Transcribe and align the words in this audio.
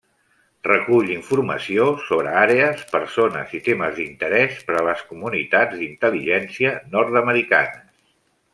Recull 0.67 1.09
informació 1.15 1.83
sobre 2.05 2.31
àrees, 2.45 2.81
persones 2.95 3.53
i 3.59 3.61
temes 3.67 3.93
d'interès 3.99 4.57
per 4.71 4.79
a 4.81 4.83
les 4.89 5.05
comunitats 5.13 5.77
d'intel·ligència 5.83 6.73
nord-americanes. 6.97 7.87